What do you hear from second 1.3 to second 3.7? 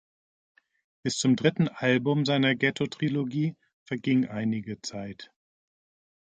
dritten Album seiner Ghetto-Trilogie